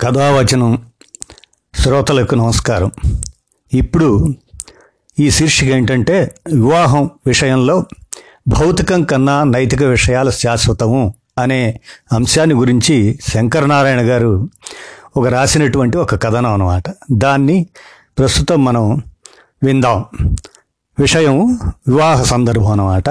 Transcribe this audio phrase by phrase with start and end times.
[0.00, 0.82] కథావచనం
[1.74, 2.90] శ్రోతలకు నమస్కారం.
[3.74, 4.34] ఇప్పుడు
[5.18, 7.84] ఈ శీర్షిక ఏంటంటే వివాహం విషయంలో
[8.48, 11.80] భౌతికం కన్నా నైతిక విషయాలు శాశ్వతము అనే
[12.12, 14.48] అంశాన్ని గురించి శంకరనారాయణ గారు
[15.16, 16.84] ఒక రాసినటువంటి ఒక కథనం అన్నమాట.
[17.12, 17.66] దాన్ని
[18.18, 19.02] ప్రస్తుతం మనం
[19.64, 20.04] విందాం.
[20.98, 23.10] విషయం వివాహ సందర్భం అన్నమాట.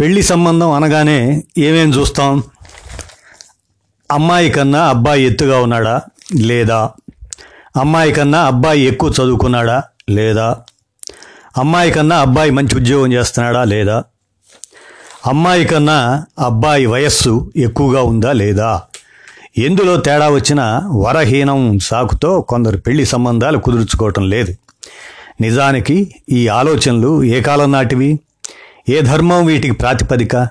[0.00, 2.42] పెళ్ళి సంబంధం అనగానే ఏమేం చూస్తాం?
[4.14, 6.00] అమ్మాయి కన్నా అబ్బాయి ఎత్తుగా ఉన్నాడా?
[6.36, 6.90] లేదా?
[7.76, 9.82] అమ్మాయి కన్నా అబ్బాయి ఎక్కువ చదువుకున్నాడా?
[10.10, 10.56] లేదా?
[11.58, 13.64] అమ్మాయి కన్నా అబ్బాయి మంచి ఉద్యోగం చేస్తున్నాడా?
[13.64, 14.04] లేదా?
[15.26, 18.32] అమ్మాయి కన్నా అబ్బాయి వయస్సు ఎక్కువగా ఉందా?
[18.32, 18.82] లేదా?
[19.58, 24.54] ఎందులో తేడా వచ్చినా వరహీనం సాకుతో కొందరు పెళ్ళి సంబంధాలు కుదుర్చుకోవటం లేదు.
[25.40, 28.20] నిజానికి ఈ ఆలోచనలు ఏ కాలం నాటివి?
[28.88, 30.48] ఏ ధర్మం వీటికి ప్రాతిపదిక?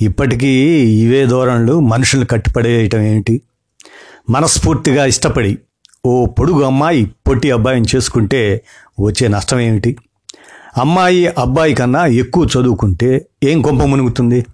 [0.00, 0.48] ఇప్పటికీ
[1.04, 3.42] ఇవే ధోరణులు మనుషులు కట్టిపడేయటం ఏమిటి?
[4.30, 5.58] మనస్ఫూర్తిగా ఇష్టపడి
[6.06, 8.64] ఓ పొడుగు అమ్మాయి పొట్టి అబ్బాయిని చేసుకుంటే
[9.00, 9.96] వచ్చే నష్టం ఏమిటి?
[10.76, 14.46] అమ్మాయి అబ్బాయి కన్నా ఎక్కువ చదువుకుంటే ఏం కొంప మునుగుతుంది?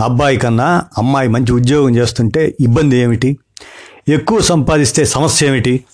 [0.00, 3.38] అబ్బాయి కన్నా అమ్మాయి మంచి ఉద్యోగం చేస్తుంటే ఇబ్బంది ఏమిటి?
[4.08, 5.84] ఎక్కువ సంపాదిస్తే సమస్య ఏమిటి?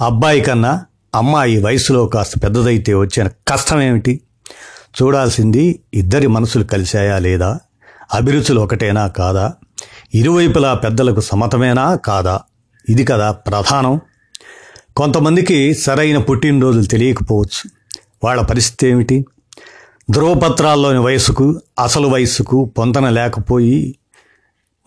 [0.00, 4.20] అబ్బాయి కన్నా అమ్మాయి వయసులో కాస్త పెద్దదైతే వచ్చిన కష్టం ఏమిటి?
[5.02, 7.58] చూడాల్సింది ఇద్దరి మనసులు కలిశాయా లేదా?
[8.14, 9.52] అభిరుచులు ఒకటేనా కాదా?
[10.14, 12.40] ఇరువైపులా పెద్దలకు సమతమేనా కాదా?
[12.88, 14.00] ఇది కదా ప్రధానం.
[14.96, 17.70] కొంతమందికి సరైన పుట్టినరోజులు తెలియకపోవచ్చు.
[18.24, 19.24] వాళ్ళ పరిస్థితి ఏమిటి?
[20.10, 23.94] ధ్రువపత్రాల్లోని వయసుకు అసలు వయసుకు పొంతన లేకపోయి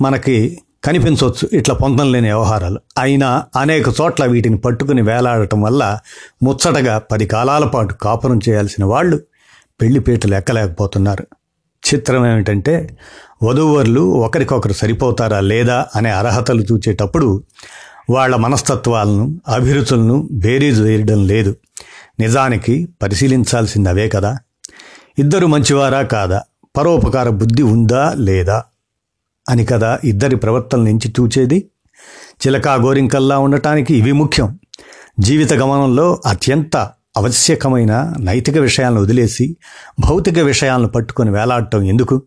[0.01, 2.79] మనకి కనిపించవచ్చు ఇట్లా పొందం లేని వ్యవహారాలు.
[2.97, 5.99] అయినా అనేక చోట్ల వీటిని పట్టుకుని వేలాడటం వల్ల
[6.43, 9.19] ముచ్చటగా పది కాలాల పాటు కాపురం చేయాల్సిన వాళ్ళు
[9.81, 11.27] పెళ్ళిపీటలు ఎక్కలేకపోతున్నారు
[11.93, 12.97] చిత్రం ఏమిటంటే
[13.43, 17.43] వధూవరులు ఒకరికొకరు సరిపోతారా లేదా అనే అర్హతలు చూచేటప్పుడు
[18.09, 21.55] వాళ్ళ మనస్తత్వాలను అభిరుచులను బేరీజు వేయడం లేదు.
[22.19, 24.37] నిజానికి పరిశీలించాల్సింది అవే కదా.
[25.19, 26.41] ఇద్దరు మంచివారా కాదా?
[26.77, 28.63] పరోపకార బుద్ధి ఉందా లేదా?
[29.49, 31.69] అని కదా ఇద్దరి ప్రవర్తన నుంచి చూచేది.
[32.47, 34.59] చిలకా గోరింకల్లా ఉండటానికి ఇవి ముఖ్యం.
[35.19, 39.57] జీవిత గమనంలో అత్యంత ఆవశ్యకమైన నైతిక విషయాలను వదిలేసి
[39.99, 42.21] భౌతిక విషయాలను పట్టుకొని వేలాడటం ఎందుకు?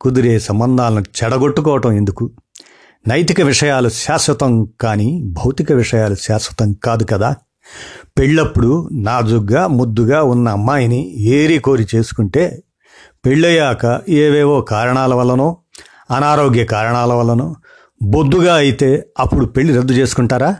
[0.00, 2.30] కుదిరే సంబంధాలను చెడగొట్టుకోవటం ఎందుకు?
[3.08, 7.34] నైతిక విషయాలు శాశ్వతం కానీ భౌతిక విషయాలు శాశ్వతం కాదు కదా?
[8.18, 12.62] పెళ్ళప్పుడు నాజుగ్గా ముద్దుగా ఉన్న అమ్మాయిని ఏరి కోరి చేసుకుంటే
[13.26, 15.56] పెళ్ళయ్యాక ఏవేవో కారణాల వలనో
[16.10, 17.56] అనారోగ్య కారణాల వలనో
[18.02, 20.56] బొద్దుగా అయితే అప్పుడు పెళ్ళి రద్దు చేసుకుంటారా?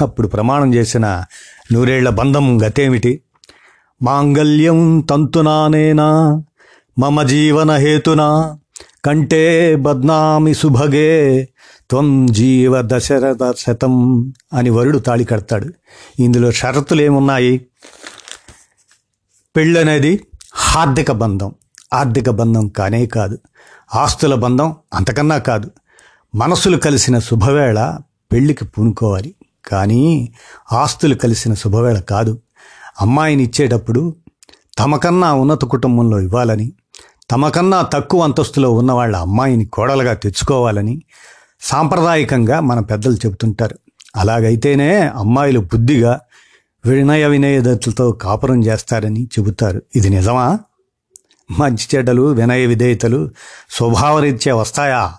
[0.00, 1.24] అప్పుడు ప్రమాణం చేసిన
[1.72, 3.20] నూరేళ్ళ బంధం గతేమిటి?
[4.02, 6.42] మాంగల్యం తంతునానేనా?
[6.98, 8.58] మమ జీవన హేతునా?
[9.04, 11.48] కంటే బద్నామి సుభగే
[11.90, 15.72] త్వం జీవ దశరథ శతం అని వరుడు తాళి కడతాడు.
[16.18, 17.66] ఇందులో షరతులు ఏమున్నాయి
[19.56, 21.54] పెళ్ళనేది హార్దిక బంధం.
[21.94, 23.38] ఆర్థిక బంధం కానే కాదు.
[23.94, 25.70] ఆస్తుల బంధం అంతకన్నా కాదు.
[26.34, 27.98] మనసులు కలిసిన శుభవేళ
[28.32, 29.34] పెళ్ళికి పూనుకోవాలి.
[29.68, 30.32] కానీ
[30.72, 32.40] ఆస్తులు కలిసిన శుభవేళ కాదు.
[33.00, 34.16] అమ్మాయిని ఇచ్చేటప్పుడు
[34.78, 36.72] తమకన్నా ఉన్నత కుటుంబంలో ఇవ్వాలని
[37.30, 41.02] తమకన్నా తక్కువ అంతస్తులో ఉన్న వాళ్ళ అమ్మాయిని కోడలుగా తెచ్చుకోవాలని
[41.60, 43.78] సాంప్రదాయకంగా మన పెద్దలు చెబుతుంటారు.
[44.16, 46.20] అలాగైతేనే అమ్మాయిలు బుద్ధిగా
[46.86, 49.82] వినయ వినయదతులతో కాపురం చేస్తారని చెబుతారు.
[49.96, 50.58] ఇది నిజమా?
[51.58, 53.30] మంచి చెడ్డలు వినయ విధేయతలు
[53.70, 55.14] స్వభావరీత్యా వస్తాయా?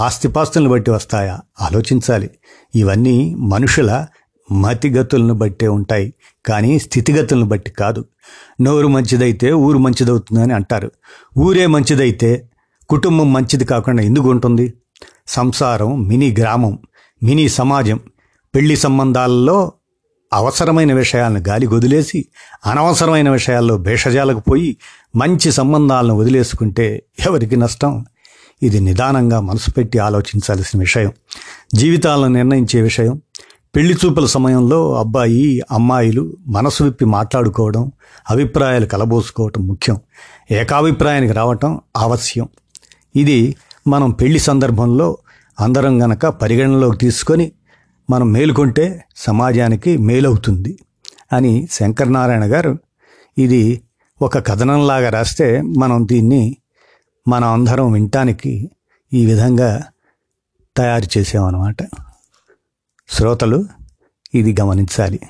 [0.00, 1.40] ఆస్తిపాస్తులను బట్టి వస్తాయా?
[1.60, 2.30] ఆలోచించాలి.
[2.74, 4.06] ఇవన్నీ మనుషుల
[4.52, 6.14] మతిగతులను బట్టే ఉంటాయి.
[6.46, 8.04] కానీ స్థితిగతులను బట్టి కాదు.
[8.60, 10.90] నోరు మంచిదైతే ఊరు మంచిదవుతుందని అంటారు.
[11.38, 12.48] ఊరే మంచిదైతే
[12.88, 14.74] కుటుంబం మంచిది కాకుండా ఎందుకు ఉంటుంది?
[15.26, 16.78] సంసారం మినీ గ్రామం
[17.22, 18.00] మినీ సమాజం
[18.54, 19.72] పెళ్ళి సంబంధాలలో
[20.32, 22.26] అవసరమైన విషయాలను గాలి వదిలేసి
[22.66, 24.76] అనవసరమైన విషయాల్లో భేషజాలకు పోయి
[25.16, 28.04] మంచి సంబంధాలను వదిలేసుకుంటే ఎవరికి నష్టం?
[28.62, 31.12] ఇది నిదానంగా మనసు పెట్టి ఆలోచించాల్సిన విషయం.
[31.74, 33.20] జీవితాలను నిర్ణయించే విషయం.
[33.76, 37.92] పెళ్ళి చూపుల సమయంలో అబ్బాయి అమ్మాయిలు మనసు విప్పి మాట్లాడుకోవడం
[38.30, 39.98] అభిప్రాయాలు కలబోసుకోవటం ముఖ్యం.
[40.50, 42.48] ఏకాభిప్రాయానికి రావటం ఆవశ్యం.
[43.16, 43.56] ఇది
[43.86, 45.18] మనం పెళ్ళి సందర్భంలో
[45.60, 47.52] అందరం గనక పరిగణనలోకి తీసుకొని
[48.10, 50.78] మనం మేలుకుంటే సమాజానికి మేలవుతుంది
[51.32, 52.78] అని శంకరనారాయణ గారు
[53.38, 53.80] ఇది
[54.22, 56.56] ఒక కథనంలాగా రాస్తే మనం దీన్ని
[57.28, 58.70] మనం అందరం వినటానికి
[59.12, 59.84] ఈ విధంగా
[60.76, 61.76] తయారు చేసామన్నమాట.
[63.08, 63.66] శ్రోతలు
[64.34, 65.20] ఇది గమనించాలి.